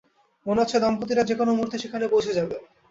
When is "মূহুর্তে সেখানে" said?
1.53-2.05